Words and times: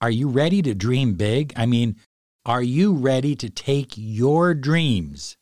Are 0.00 0.10
you 0.10 0.28
ready 0.28 0.60
to 0.62 0.74
dream 0.74 1.14
big? 1.14 1.52
I 1.56 1.66
mean, 1.66 1.96
are 2.44 2.62
you 2.62 2.92
ready 2.92 3.34
to 3.36 3.48
take 3.48 3.94
your 3.96 4.54
dreams 4.54 5.36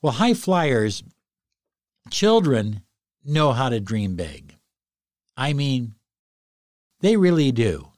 Well, 0.00 0.14
high 0.14 0.34
flyers, 0.34 1.02
children 2.10 2.82
know 3.24 3.52
how 3.52 3.68
to 3.68 3.80
dream 3.80 4.16
big. 4.16 4.56
I 5.36 5.52
mean, 5.52 5.94
they 7.00 7.16
really 7.16 7.52
do. 7.52 7.88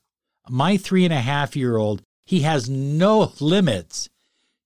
My 0.49 0.77
three 0.77 1.05
and 1.05 1.13
a 1.15 1.21
half 1.21 1.57
year 1.57 1.77
old, 1.77 2.03
he 2.27 2.41
has 2.41 2.69
no 2.69 3.33
limits 3.41 4.09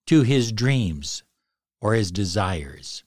to 0.06 0.22
his 0.22 0.52
dreams 0.52 1.22
or 1.80 1.94
his 1.94 2.10
desires. 2.10 3.04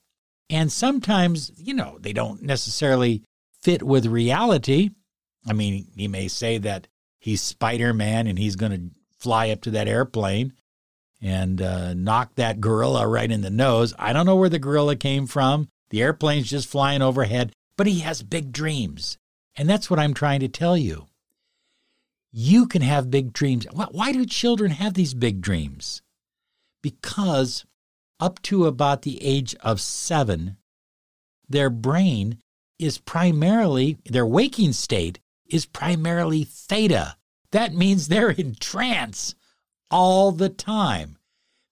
And 0.51 0.69
sometimes, 0.69 1.49
you 1.55 1.73
know, 1.73 1.97
they 2.01 2.11
don't 2.11 2.43
necessarily 2.43 3.23
fit 3.61 3.81
with 3.81 4.05
reality. 4.05 4.89
I 5.47 5.53
mean, 5.53 5.87
he 5.95 6.09
may 6.09 6.27
say 6.27 6.57
that 6.59 6.87
he's 7.19 7.41
Spider 7.41 7.93
Man 7.93 8.27
and 8.27 8.37
he's 8.37 8.57
going 8.57 8.71
to 8.73 8.95
fly 9.17 9.49
up 9.49 9.61
to 9.61 9.71
that 9.71 9.87
airplane 9.87 10.51
and 11.21 11.61
uh, 11.61 11.93
knock 11.93 12.35
that 12.35 12.59
gorilla 12.59 13.07
right 13.07 13.31
in 13.31 13.41
the 13.41 13.49
nose. 13.49 13.93
I 13.97 14.11
don't 14.11 14.25
know 14.25 14.35
where 14.35 14.49
the 14.49 14.59
gorilla 14.59 14.97
came 14.97 15.25
from. 15.25 15.69
The 15.89 16.01
airplane's 16.01 16.49
just 16.49 16.67
flying 16.67 17.01
overhead, 17.01 17.53
but 17.77 17.87
he 17.87 17.99
has 17.99 18.21
big 18.21 18.51
dreams. 18.51 19.17
And 19.55 19.69
that's 19.69 19.89
what 19.89 19.99
I'm 19.99 20.13
trying 20.13 20.41
to 20.41 20.47
tell 20.49 20.77
you. 20.77 21.07
You 22.33 22.65
can 22.65 22.81
have 22.81 23.11
big 23.11 23.31
dreams. 23.31 23.67
Why 23.71 24.11
do 24.11 24.25
children 24.25 24.71
have 24.71 24.95
these 24.95 25.13
big 25.13 25.41
dreams? 25.41 26.01
Because 26.81 27.65
up 28.21 28.41
to 28.43 28.67
about 28.67 29.01
the 29.01 29.21
age 29.23 29.55
of 29.61 29.81
seven, 29.81 30.57
their 31.49 31.69
brain 31.69 32.37
is 32.79 32.99
primarily, 32.99 33.97
their 34.05 34.25
waking 34.25 34.73
state 34.73 35.19
is 35.47 35.65
primarily 35.65 36.43
theta. 36.43 37.17
That 37.51 37.73
means 37.73 38.07
they're 38.07 38.29
in 38.29 38.55
trance 38.55 39.35
all 39.89 40.31
the 40.31 40.49
time. 40.49 41.17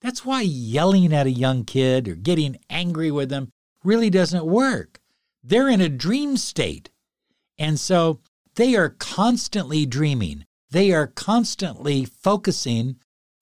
That's 0.01 0.25
why 0.25 0.41
yelling 0.41 1.13
at 1.13 1.27
a 1.27 1.31
young 1.31 1.63
kid 1.63 2.07
or 2.07 2.15
getting 2.15 2.57
angry 2.69 3.11
with 3.11 3.29
them 3.29 3.51
really 3.83 4.09
doesn't 4.09 4.45
work. 4.45 4.99
They're 5.43 5.69
in 5.69 5.81
a 5.81 5.89
dream 5.89 6.35
state. 6.35 6.89
And 7.57 7.79
so 7.79 8.19
they 8.55 8.75
are 8.75 8.89
constantly 8.89 9.85
dreaming. 9.85 10.45
They 10.71 10.91
are 10.91 11.07
constantly 11.07 12.05
focusing 12.05 12.97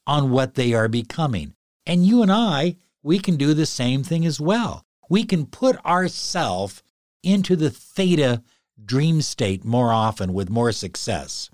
on 0.06 0.30
what 0.32 0.56
they 0.56 0.74
are 0.74 0.88
becoming. 0.88 1.54
And 1.86 2.06
you 2.06 2.22
and 2.22 2.32
I 2.32 2.78
we 3.08 3.20
can 3.20 3.38
do 3.38 3.54
the 3.54 3.66
same 3.66 4.04
thing 4.04 4.26
as 4.26 4.38
well. 4.38 4.84
We 5.10 5.24
can 5.24 5.46
put 5.46 5.84
ourselves 5.86 6.84
into 7.24 7.56
the 7.56 7.70
theta 7.70 8.44
dream 8.84 9.22
state 9.22 9.64
more 9.64 9.94
often 9.94 10.34
with 10.34 10.50
more 10.50 10.74
success. 10.74 11.50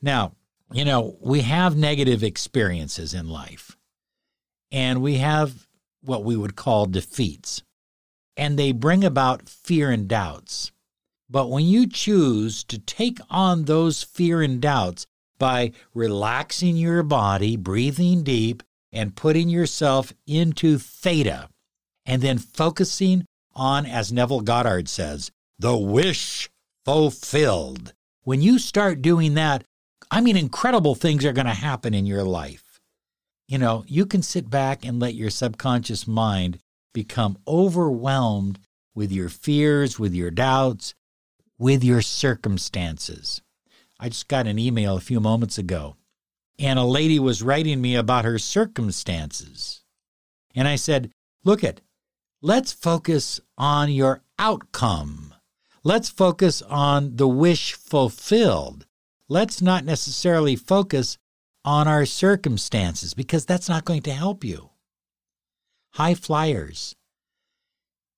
Now, 0.00 0.36
you 0.72 0.84
know, 0.84 1.16
we 1.20 1.40
have 1.40 1.76
negative 1.76 2.22
experiences 2.22 3.12
in 3.12 3.28
life, 3.28 3.76
and 4.70 5.02
we 5.02 5.16
have 5.16 5.66
what 6.02 6.22
we 6.22 6.36
would 6.36 6.54
call 6.54 6.86
defeats, 6.86 7.64
and 8.36 8.56
they 8.56 8.70
bring 8.70 9.02
about 9.02 9.48
fear 9.48 9.90
and 9.90 10.06
doubts. 10.06 10.70
But 11.28 11.50
when 11.50 11.64
you 11.64 11.88
choose 11.88 12.62
to 12.64 12.78
take 12.78 13.18
on 13.28 13.64
those 13.64 14.04
fear 14.04 14.40
and 14.40 14.60
doubts 14.60 15.08
by 15.36 15.72
relaxing 15.94 16.76
your 16.76 17.02
body, 17.02 17.56
breathing 17.56 18.22
deep, 18.22 18.62
and 18.92 19.16
putting 19.16 19.48
yourself 19.48 20.12
into 20.26 20.78
theta 20.78 21.48
and 22.06 22.22
then 22.22 22.38
focusing 22.38 23.24
on, 23.54 23.86
as 23.86 24.12
Neville 24.12 24.40
Goddard 24.40 24.88
says, 24.88 25.30
the 25.58 25.76
wish 25.76 26.48
fulfilled. 26.84 27.92
When 28.22 28.42
you 28.42 28.58
start 28.58 29.02
doing 29.02 29.34
that, 29.34 29.64
I 30.10 30.20
mean, 30.20 30.36
incredible 30.36 30.94
things 30.94 31.24
are 31.24 31.32
going 31.32 31.46
to 31.46 31.52
happen 31.52 31.94
in 31.94 32.06
your 32.06 32.24
life. 32.24 32.80
You 33.46 33.58
know, 33.58 33.84
you 33.86 34.06
can 34.06 34.22
sit 34.22 34.48
back 34.48 34.84
and 34.84 35.00
let 35.00 35.14
your 35.14 35.30
subconscious 35.30 36.06
mind 36.06 36.58
become 36.92 37.38
overwhelmed 37.46 38.58
with 38.94 39.12
your 39.12 39.28
fears, 39.28 39.98
with 39.98 40.14
your 40.14 40.30
doubts, 40.30 40.94
with 41.58 41.84
your 41.84 42.02
circumstances. 42.02 43.42
I 43.98 44.08
just 44.08 44.28
got 44.28 44.46
an 44.46 44.58
email 44.58 44.96
a 44.96 45.00
few 45.00 45.20
moments 45.20 45.58
ago 45.58 45.96
and 46.60 46.78
a 46.78 46.84
lady 46.84 47.18
was 47.18 47.42
writing 47.42 47.80
me 47.80 47.96
about 47.96 48.26
her 48.26 48.38
circumstances. 48.38 49.82
And 50.54 50.68
I 50.68 50.76
said, 50.76 51.10
Look 51.42 51.64
it, 51.64 51.80
let's 52.42 52.72
focus 52.72 53.40
on 53.56 53.90
your 53.90 54.22
outcome. 54.38 55.34
Let's 55.82 56.10
focus 56.10 56.60
on 56.60 57.16
the 57.16 57.28
wish 57.28 57.72
fulfilled. 57.72 58.86
Let's 59.28 59.62
not 59.62 59.84
necessarily 59.86 60.54
focus 60.54 61.16
on 61.64 61.88
our 61.88 62.04
circumstances 62.04 63.14
because 63.14 63.46
that's 63.46 63.68
not 63.68 63.86
going 63.86 64.02
to 64.02 64.12
help 64.12 64.44
you. 64.44 64.70
High 65.94 66.14
flyers, 66.14 66.94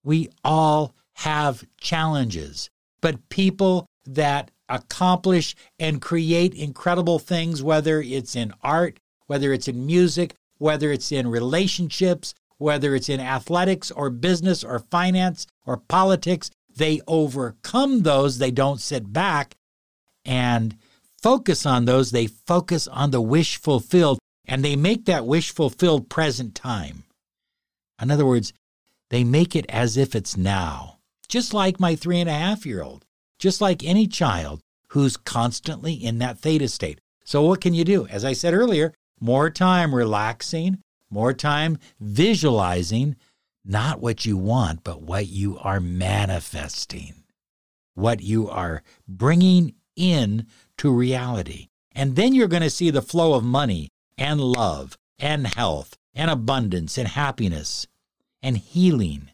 We 0.05 0.31
all 0.43 0.97
have 1.15 1.65
challenges, 1.81 2.71
but 3.01 3.29
people 3.29 3.87
that 4.05 4.51
accomplish 4.69 5.55
and 5.79 6.01
create 6.01 6.55
incredible 6.55 7.19
things, 7.19 7.63
whether 7.63 8.01
it's 8.01 8.37
in 8.37 8.53
art, 8.63 8.99
whether 9.27 9.53
it's 9.53 9.69
in 9.69 9.87
music, 9.87 10.35
whether 10.59 10.93
it's 10.93 11.13
in 11.13 11.29
relationships, 11.29 12.35
whether 12.59 12.95
it's 12.95 13.09
in 13.09 13.21
athletics 13.21 13.91
or 13.91 14.11
business 14.11 14.63
or 14.63 14.79
finance 14.79 15.47
or 15.67 15.77
politics, 15.77 16.51
they 16.75 17.01
overcome 17.07 18.01
those. 18.01 18.39
They 18.39 18.51
don't 18.51 18.81
sit 18.81 19.13
back 19.13 19.57
and 20.25 20.77
focus 21.21 21.67
on 21.67 21.85
those. 21.85 22.11
They 22.11 22.27
focus 22.27 22.87
on 22.89 23.11
the 23.11 23.21
wish 23.21 23.57
fulfilled 23.57 24.19
and 24.47 24.65
they 24.65 24.77
make 24.77 25.07
that 25.07 25.27
wish 25.27 25.53
fulfilled 25.53 26.09
present 26.09 26.55
time. 26.55 27.05
In 28.01 28.11
other 28.11 28.27
words, 28.27 28.53
they 29.11 29.25
make 29.25 29.55
it 29.55 29.67
as 29.69 29.97
if 29.97 30.15
it's 30.15 30.37
now, 30.37 30.99
just 31.29 31.55
like 31.55 31.79
my 31.79 31.95
three 31.95 32.21
and 32.21 32.31
a 32.31 32.35
half 32.35 32.67
year 32.67 32.83
old, 32.83 33.05
just 33.43 33.61
like 33.61 33.83
any 33.83 34.07
child 34.07 34.61
who's 34.91 35.17
constantly 35.17 35.95
in 35.95 36.19
that 36.19 36.39
theta 36.39 36.69
state. 36.69 37.01
So, 37.25 37.43
what 37.43 37.61
can 37.61 37.75
you 37.75 37.83
do? 37.83 38.07
As 38.07 38.25
I 38.25 38.35
said 38.35 38.55
earlier, 38.55 38.95
more 39.21 39.51
time 39.51 39.93
relaxing, 39.93 40.79
more 41.11 41.33
time 41.33 41.79
visualizing 41.99 43.17
not 43.65 44.01
what 44.01 44.25
you 44.25 44.37
want, 44.37 44.85
but 44.85 45.03
what 45.03 45.27
you 45.27 45.59
are 45.59 45.81
manifesting, 45.81 47.25
what 47.95 48.23
you 48.23 48.49
are 48.49 48.85
bringing 49.09 49.75
in 49.97 50.47
to 50.77 50.93
reality. 50.93 51.67
And 51.91 52.15
then 52.15 52.35
you're 52.35 52.47
going 52.47 52.63
to 52.63 52.71
see 52.71 52.91
the 52.91 53.03
flow 53.03 53.35
of 53.35 53.43
money 53.43 53.89
and 54.17 54.41
love 54.41 54.97
and 55.19 55.49
health 55.49 55.97
and 56.15 56.31
abundance 56.31 56.97
and 56.97 57.09
happiness 57.09 57.89
and 58.41 58.57
healing 58.57 59.31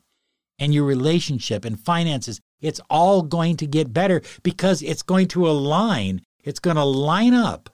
and 0.59 0.73
your 0.73 0.85
relationship 0.85 1.67
and 1.67 1.79
finances. 1.79 2.41
It's 2.61 2.81
all 2.91 3.23
going 3.23 3.57
to 3.59 3.67
get 3.67 3.93
better 3.93 4.23
because 4.43 4.83
it's 4.83 5.03
going 5.03 5.29
to 5.29 5.49
align, 5.49 6.23
it's 6.43 6.61
going 6.61 6.77
to 6.77 6.85
line 6.85 7.35
up. 7.35 7.71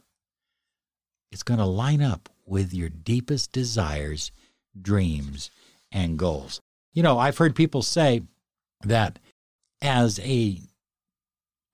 It's 1.33 1.43
going 1.43 1.59
to 1.59 1.67
line 1.67 2.03
up 2.03 2.29
with 2.47 2.73
your 2.73 2.89
deepest 2.89 3.53
desires, 3.53 4.31
dreams, 4.81 5.51
and 5.91 6.19
goals. 6.19 6.61
You 6.93 7.03
know, 7.03 7.19
I've 7.19 7.39
heard 7.39 7.57
people 7.57 7.83
say 7.83 8.23
that 8.85 9.19
as 9.83 10.21
a 10.21 10.61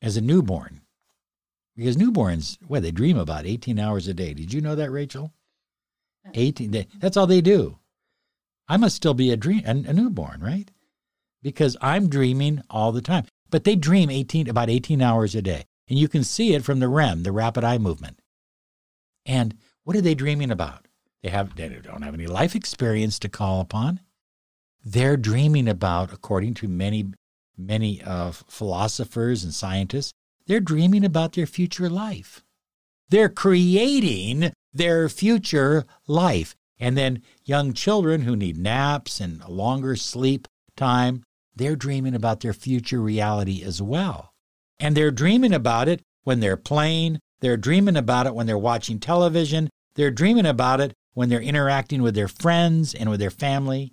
as 0.03 0.17
a 0.17 0.23
newborn, 0.23 0.81
because 1.77 1.97
newborns, 1.97 2.57
well, 2.69 2.81
they 2.81 2.91
dream 2.91 3.19
about 3.19 3.45
18 3.47 3.79
hours 3.79 4.09
a 4.09 4.15
day. 4.15 4.33
Did 4.33 4.53
you 4.53 4.61
know 4.61 4.75
that, 4.77 4.91
Rachel? 4.91 5.33
18 6.35 6.87
That's 6.99 7.17
all 7.17 7.27
they 7.27 7.41
do. 7.41 7.79
I 8.69 8.77
must 8.77 8.97
still 8.97 9.15
be 9.15 9.31
a 9.31 9.37
dream 9.37 9.63
a, 9.67 9.71
a 9.71 9.93
newborn, 9.93 10.41
right? 10.41 10.71
Because 11.43 11.77
I'm 11.81 12.09
dreaming 12.09 12.63
all 12.69 12.93
the 12.93 13.01
time. 13.01 13.25
But 13.49 13.65
they 13.65 13.77
dream 13.77 14.11
18 14.11 14.49
about 14.49 14.71
18 14.71 15.03
hours 15.03 15.35
a 15.35 15.43
day. 15.43 15.65
And 15.89 15.99
you 15.99 16.09
can 16.09 16.23
see 16.23 16.55
it 16.55 16.65
from 16.65 16.81
the 16.81 16.89
REM, 16.89 17.25
the 17.25 17.33
rapid 17.33 17.65
eye 17.65 17.79
movement. 17.79 18.21
And 19.27 19.57
what 19.85 19.97
are 19.97 20.01
they 20.01 20.15
dreaming 20.15 20.51
about? 20.51 20.87
They 21.23 21.31
have 21.31 21.57
they 21.57 21.69
don't 21.69 22.03
have 22.03 22.15
any 22.15 22.27
life 22.27 22.55
experience 22.55 23.19
to 23.21 23.29
call 23.29 23.61
upon. 23.61 24.01
They're 24.85 25.17
dreaming 25.17 25.69
about, 25.69 26.13
according 26.13 26.55
to 26.55 26.69
many 26.69 27.13
many 27.59 28.03
uh, 28.03 28.31
philosophers 28.31 29.45
and 29.45 29.53
scientists, 29.53 30.13
they're 30.47 30.61
dreaming 30.61 31.05
about 31.05 31.33
their 31.33 31.47
future 31.47 31.91
life. 31.91 32.43
They're 33.09 33.29
creating 33.29 34.53
their 34.73 35.09
future 35.09 35.85
life. 36.07 36.57
And 36.79 36.97
then 36.97 37.23
young 37.45 37.75
children 37.75 38.23
who 38.23 38.35
need 38.35 38.57
naps 38.57 39.21
and 39.21 39.47
longer 39.47 39.97
sleep 39.97 40.49
time, 40.77 41.23
they're 41.61 41.77
dreaming 41.77 42.15
about 42.15 42.41
their 42.41 42.55
future 42.55 43.01
reality 43.01 43.63
as 43.63 43.83
well. 43.83 44.33
And 44.79 44.97
they're 44.97 45.11
dreaming 45.11 45.53
about 45.53 45.89
it 45.89 46.01
when 46.25 46.41
they're 46.41 46.57
playing, 46.57 47.19
they're 47.41 47.59
dreaming 47.59 47.97
about 47.97 48.27
it 48.27 48.35
when 48.35 48.47
they're 48.47 48.59
watching 48.59 48.99
television, 48.99 49.69
they're 49.95 50.11
dreaming 50.11 50.47
about 50.47 50.81
it 50.81 50.95
when 51.13 51.29
they're 51.29 51.41
interacting 51.41 52.03
with 52.03 52.15
their 52.15 52.29
friends 52.29 52.95
and 52.95 53.11
with 53.11 53.21
their 53.21 53.31
family. 53.31 53.93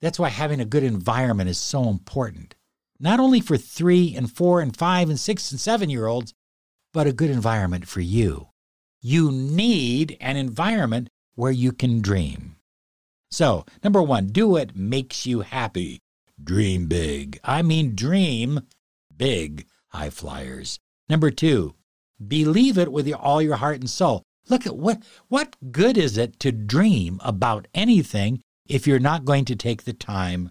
That's 0.00 0.18
why 0.18 0.28
having 0.28 0.60
a 0.60 0.64
good 0.64 0.82
environment 0.82 1.48
is 1.48 1.58
so 1.58 1.88
important. 1.88 2.56
Not 2.98 3.20
only 3.20 3.40
for 3.40 3.56
three 3.56 4.14
and 4.16 4.30
four 4.30 4.60
and 4.60 4.76
five 4.76 5.08
and 5.08 5.18
six 5.18 5.50
and 5.52 5.60
seven 5.60 5.90
year 5.90 6.06
olds, 6.06 6.32
but 6.92 7.06
a 7.06 7.12
good 7.12 7.30
environment 7.30 7.86
for 7.86 8.00
you. 8.00 8.48
You 9.00 9.30
need 9.30 10.16
an 10.20 10.36
environment 10.36 11.08
where 11.34 11.52
you 11.52 11.72
can 11.72 12.00
dream. 12.00 12.56
So, 13.30 13.66
number 13.82 14.02
one, 14.02 14.28
do 14.28 14.48
what 14.48 14.76
makes 14.76 15.26
you 15.26 15.40
happy. 15.40 16.00
Dream 16.42 16.86
big. 16.86 17.38
I 17.44 17.62
mean, 17.62 17.94
dream 17.94 18.60
big, 19.16 19.66
high 19.88 20.10
flyers. 20.10 20.78
Number 21.08 21.30
two, 21.30 21.74
believe 22.26 22.78
it 22.78 22.92
with 22.92 23.10
all 23.12 23.40
your 23.40 23.56
heart 23.56 23.80
and 23.80 23.88
soul. 23.88 24.22
Look 24.48 24.66
at 24.66 24.76
what 24.76 25.02
what 25.28 25.56
good 25.72 25.96
is 25.96 26.18
it 26.18 26.38
to 26.40 26.52
dream 26.52 27.20
about 27.22 27.68
anything 27.72 28.42
if 28.66 28.86
you're 28.86 28.98
not 28.98 29.24
going 29.24 29.44
to 29.46 29.56
take 29.56 29.84
the 29.84 29.92
time 29.92 30.50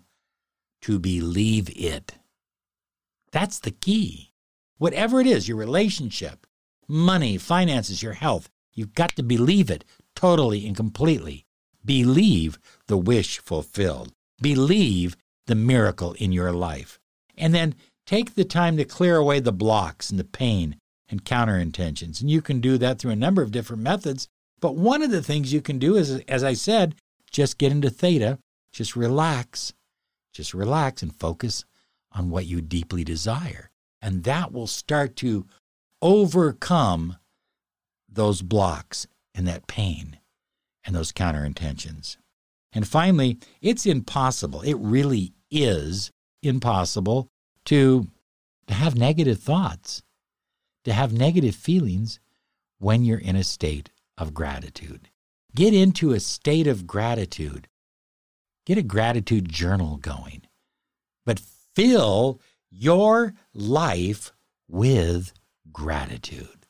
to 0.82 1.00
believe 1.00 1.70
it. 1.76 2.16
That's 3.32 3.60
the 3.60 3.72
key. 3.72 4.32
Whatever 4.78 5.20
it 5.20 5.28
is, 5.28 5.48
your 5.48 5.58
relationship, 5.58 6.46
money, 6.88 7.38
finances, 7.38 8.04
your 8.04 8.14
health, 8.14 8.50
you've 8.74 8.94
got 8.94 9.16
to 9.16 9.24
believe 9.24 9.70
it 9.70 9.86
totally 10.16 10.68
and 10.68 10.76
completely. 10.76 11.46
Believe 11.86 12.60
the 12.88 12.98
wish 12.98 13.40
fulfilled. 13.40 14.14
Believe 14.42 15.16
the 15.48 15.56
miracle 15.56 16.14
in 16.14 16.32
your 16.32 16.52
life. 16.52 17.00
And 17.38 17.54
then 17.54 17.76
take 18.06 18.36
the 18.36 18.46
time 18.46 18.78
to 18.78 18.86
clear 18.86 19.18
away 19.18 19.40
the 19.40 19.52
blocks 19.52 20.10
and 20.10 20.20
the 20.20 20.24
pain 20.24 20.78
and 21.10 21.26
counter 21.26 21.58
intentions. 21.58 22.22
And 22.22 22.30
you 22.30 22.42
can 22.42 22.60
do 22.60 22.78
that 22.78 23.00
through 23.00 23.12
a 23.12 23.16
number 23.16 23.42
of 23.42 23.52
different 23.52 23.82
methods. 23.82 24.28
But 24.60 24.76
one 24.76 25.02
of 25.02 25.12
the 25.12 25.22
things 25.22 25.54
you 25.54 25.62
can 25.62 25.80
do 25.80 25.96
is, 25.96 26.12
as 26.28 26.44
I 26.44 26.54
said, 26.54 26.96
just 27.32 27.58
get 27.58 27.72
into 27.72 27.90
theta, 27.90 28.40
just 28.72 28.96
relax, 28.96 29.74
just 30.34 30.54
relax 30.54 31.02
and 31.02 31.16
focus 31.16 31.66
on 32.12 32.30
what 32.30 32.46
you 32.46 32.62
deeply 32.62 33.04
desire. 33.04 33.70
And 34.02 34.24
that 34.24 34.52
will 34.52 34.68
start 34.68 35.16
to 35.18 35.46
overcome 36.02 37.18
those 38.10 38.42
blocks 38.42 39.08
and 39.34 39.48
that 39.48 39.68
pain 39.68 40.20
and 40.86 40.96
those 40.96 41.12
counter 41.12 41.46
intentions. 41.46 42.18
And 42.74 42.88
finally, 42.88 43.40
it's 43.62 43.86
impossible. 43.86 44.62
It 44.62 44.76
really 44.76 45.34
is 45.52 46.12
impossible 46.42 47.28
to, 47.66 48.08
to 48.68 48.74
have 48.74 48.96
negative 48.96 49.40
thoughts 49.40 50.02
to 50.84 50.94
have 50.94 51.14
negative 51.14 51.56
feelings 51.56 52.20
when 52.80 53.04
you're 53.04 53.20
in 53.20 53.36
a 53.36 53.44
state 53.44 53.90
of 54.18 54.34
gratitude. 54.34 55.10
Get 55.56 55.74
into 55.74 56.12
a 56.12 56.20
state 56.20 56.68
of 56.68 56.88
gratitude. 56.88 57.68
Get 58.66 58.78
a 58.78 58.84
gratitude 58.84 59.50
journal 59.50 59.98
going. 59.98 60.44
But 61.26 61.40
fill 61.76 62.42
your 62.70 63.34
life 63.54 64.32
with 64.68 65.34
gratitude. 65.72 66.66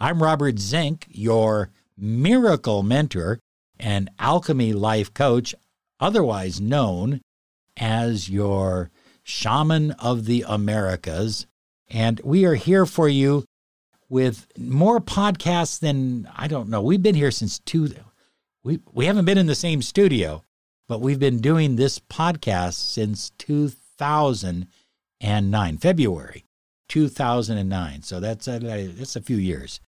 I'm 0.00 0.22
Robert 0.22 0.58
Zink, 0.58 1.06
your 1.08 1.70
miracle 1.96 2.82
mentor 2.82 3.38
and 3.82 4.08
alchemy 4.18 4.72
life 4.72 5.12
coach, 5.12 5.54
otherwise 5.98 6.60
known 6.60 7.20
as 7.76 8.30
your 8.30 8.90
shaman 9.24 9.90
of 9.92 10.24
the 10.24 10.44
Americas. 10.46 11.46
And 11.90 12.20
we 12.24 12.44
are 12.44 12.54
here 12.54 12.86
for 12.86 13.08
you 13.08 13.44
with 14.08 14.46
more 14.56 15.00
podcasts 15.00 15.80
than 15.80 16.28
I 16.34 16.46
don't 16.46 16.68
know. 16.68 16.80
We've 16.80 17.02
been 17.02 17.16
here 17.16 17.32
since 17.32 17.58
two. 17.58 17.92
We 18.62 18.78
we 18.92 19.06
haven't 19.06 19.24
been 19.24 19.38
in 19.38 19.46
the 19.46 19.54
same 19.54 19.80
studio, 19.82 20.44
but 20.86 21.00
we've 21.00 21.18
been 21.18 21.40
doing 21.40 21.76
this 21.76 21.98
podcast 21.98 22.74
since 22.74 23.30
2009, 23.38 25.78
February 25.78 26.44
2009. 26.88 28.02
So 28.02 28.20
that's 28.20 28.46
a, 28.46 28.58
that's 28.58 29.16
a 29.16 29.22
few 29.22 29.38
years, 29.38 29.80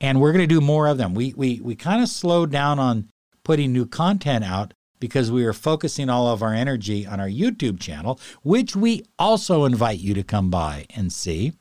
and 0.00 0.20
we're 0.20 0.32
going 0.32 0.48
to 0.48 0.54
do 0.54 0.60
more 0.60 0.86
of 0.86 0.96
them. 0.96 1.14
We 1.14 1.34
we 1.36 1.60
we 1.60 1.74
kind 1.74 2.02
of 2.02 2.08
slowed 2.08 2.50
down 2.50 2.78
on 2.78 3.10
putting 3.48 3.72
new 3.72 3.86
content 3.86 4.44
out 4.44 4.74
because 5.00 5.32
we 5.32 5.42
are 5.42 5.54
focusing 5.54 6.10
all 6.10 6.26
of 6.26 6.42
our 6.42 6.52
energy 6.52 7.06
on 7.06 7.18
our 7.18 7.30
YouTube 7.30 7.80
channel, 7.80 8.20
which 8.42 8.76
we 8.76 9.02
also 9.18 9.64
invite 9.64 9.98
you 9.98 10.12
to 10.12 10.22
come 10.22 10.50
by 10.50 10.84
and 10.94 11.10
see. 11.10 11.54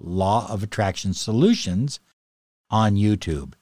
Law 0.00 0.50
of 0.50 0.62
Attraction 0.62 1.12
Solutions 1.12 2.00
on 2.70 2.94
YouTube. 2.94 3.52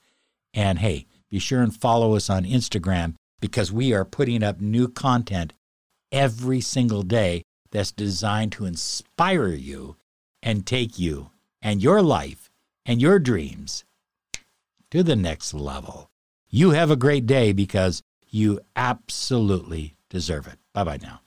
And 0.55 0.79
hey, 0.79 1.07
be 1.29 1.41
sure 1.41 1.63
and 1.63 1.75
follow 1.75 2.15
us 2.15 2.31
on 2.31 2.45
Instagram 2.45 3.17
because 3.41 3.73
we 3.73 3.93
are 3.93 4.05
putting 4.05 4.45
up 4.45 4.61
new 4.61 4.87
content 4.87 5.53
every 6.13 6.61
single 6.61 7.03
day 7.03 7.43
that's 7.73 7.91
designed 7.91 8.53
to 8.53 8.67
inspire 8.67 9.49
you 9.49 9.97
and 10.45 10.65
take 10.65 10.97
you 10.97 11.33
and 11.61 11.83
your 11.83 12.03
life 12.03 12.53
and 12.87 13.03
your 13.03 13.19
dreams 13.19 13.83
to 14.93 15.03
the 15.03 15.17
next 15.17 15.53
level. 15.53 16.09
You 16.55 16.71
have 16.71 16.89
a 16.89 16.95
great 16.95 17.27
day 17.27 17.53
because 17.53 18.01
you 18.31 18.61
absolutely 18.77 19.97
deserve 20.09 20.47
it. 20.47 20.61
Bye 20.73 20.85
bye 20.85 21.01
now. 21.03 21.24